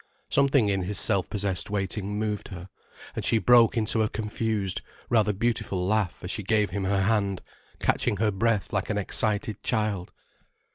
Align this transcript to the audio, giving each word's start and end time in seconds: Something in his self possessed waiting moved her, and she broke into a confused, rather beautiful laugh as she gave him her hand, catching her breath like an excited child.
Something 0.31 0.67
in 0.67 0.81
his 0.81 0.97
self 0.97 1.29
possessed 1.29 1.69
waiting 1.69 2.17
moved 2.17 2.47
her, 2.47 2.69
and 3.15 3.23
she 3.23 3.37
broke 3.37 3.77
into 3.77 4.01
a 4.01 4.09
confused, 4.09 4.81
rather 5.11 5.31
beautiful 5.31 5.85
laugh 5.85 6.17
as 6.23 6.31
she 6.31 6.41
gave 6.41 6.71
him 6.71 6.85
her 6.85 7.03
hand, 7.03 7.43
catching 7.77 8.17
her 8.17 8.31
breath 8.31 8.73
like 8.73 8.89
an 8.89 8.97
excited 8.97 9.61
child. 9.61 10.11